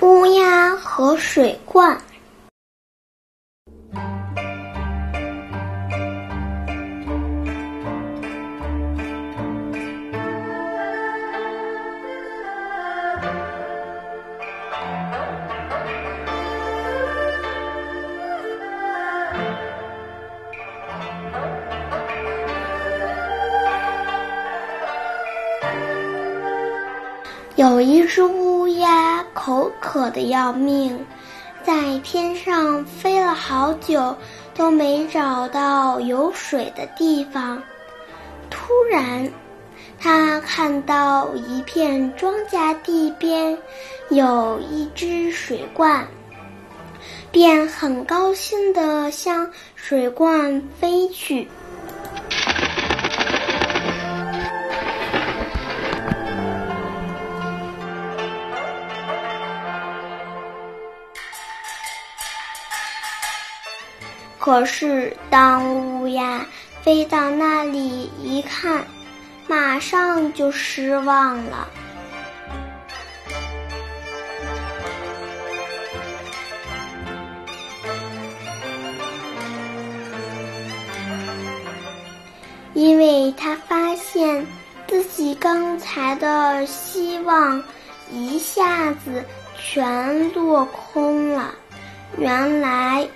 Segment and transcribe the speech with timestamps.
[0.00, 2.00] 乌鸦和水罐。
[27.58, 31.02] 有一只乌乌鸦口渴的要命，
[31.64, 34.14] 在天上飞了好久，
[34.54, 37.62] 都没找到有水的地方。
[38.50, 39.26] 突然，
[39.98, 43.56] 它看到一片庄稼地边
[44.10, 46.06] 有一只水罐，
[47.32, 51.48] 便很高兴地向水罐飞去。
[64.38, 66.46] 可是，当乌鸦
[66.82, 68.86] 飞到那里一看，
[69.46, 71.68] 马上就失望了。
[82.74, 84.46] 因为他发现
[84.86, 87.62] 自己刚才的希望
[88.12, 89.24] 一下子
[89.58, 91.54] 全落空了。
[92.16, 93.06] 原来。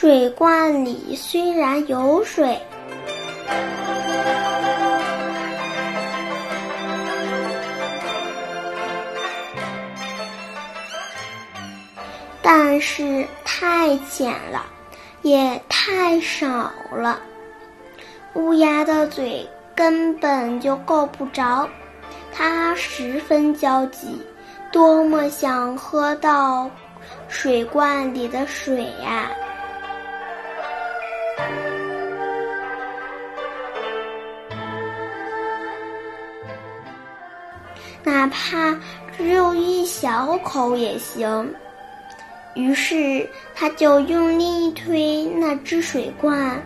[0.00, 2.58] 水罐里虽然有水，
[12.40, 14.64] 但是太浅了，
[15.20, 17.20] 也太少了。
[18.32, 21.68] 乌鸦的嘴根本就够不着，
[22.32, 24.18] 它十分焦急，
[24.72, 26.70] 多么想喝到
[27.28, 29.30] 水罐里的水呀！
[38.02, 38.76] 哪怕
[39.16, 41.54] 只有一小口也行。
[42.54, 46.60] 于是，他就用力一推那只水罐，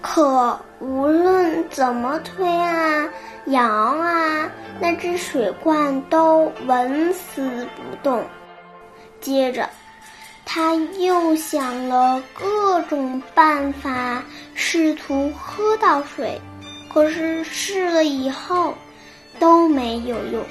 [0.00, 3.06] 可无论怎么推啊、
[3.46, 8.24] 摇啊，那只水罐都纹丝不动。
[9.20, 9.68] 接着。
[10.44, 14.22] 他又想了各种办法，
[14.54, 16.38] 试图喝到水，
[16.92, 18.74] 可是试了以后
[19.38, 20.44] 都没有用。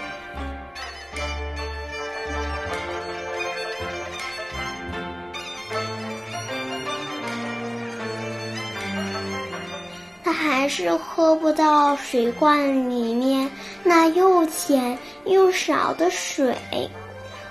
[10.23, 13.49] 他还是喝不到水罐里面
[13.83, 16.55] 那又浅又少的水，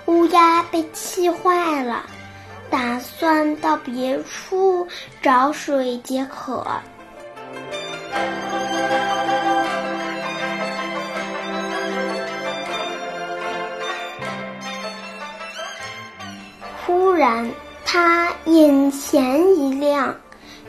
[0.05, 2.05] 乌鸦被气坏了。
[2.71, 4.87] 打算到别处
[5.21, 6.65] 找水解渴。
[16.85, 17.51] 忽然，
[17.85, 20.15] 他眼前一亮，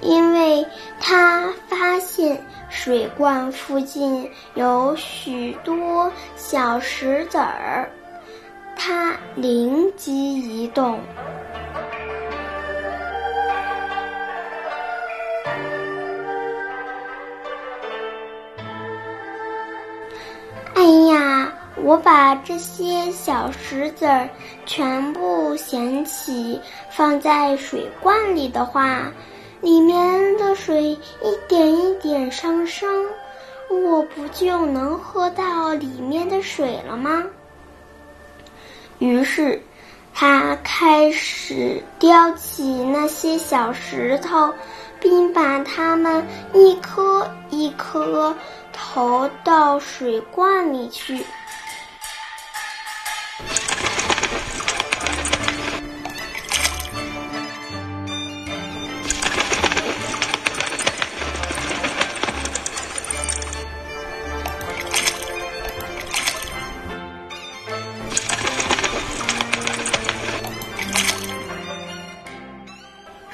[0.00, 0.66] 因为
[1.00, 7.88] 他发现水罐附近有许多小石子儿。
[8.76, 10.98] 他灵机一动。
[21.82, 24.28] 我把这些小石子儿
[24.64, 26.60] 全部捡起，
[26.90, 29.12] 放在水罐里的话，
[29.60, 30.98] 里面的水一
[31.48, 32.88] 点一点上升，
[33.68, 37.24] 我不就能喝到里面的水了吗？
[39.00, 39.60] 于是，
[40.14, 44.54] 他开始叼起那些小石头，
[45.00, 48.32] 并把它们一颗一颗
[48.72, 51.24] 投到水罐里去。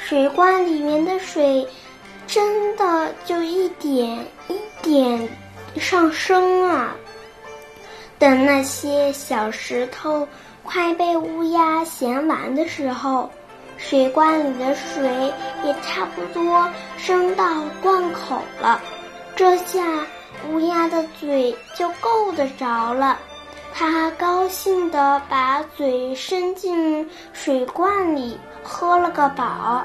[0.09, 1.69] 水罐里面的水，
[2.27, 4.09] 真的就一点
[4.49, 5.29] 一点
[5.77, 6.97] 上升啊！
[8.19, 10.27] 等那些小石头
[10.65, 13.29] 快被乌鸦衔完的时候，
[13.77, 15.31] 水罐里的水
[15.63, 16.67] 也差不多
[16.97, 17.45] 升到
[17.83, 18.81] 罐口了。
[19.37, 19.85] 这下
[20.51, 23.19] 乌鸦的嘴就够得着了。
[23.75, 29.85] 它高兴地把嘴伸进水罐里，喝了个饱。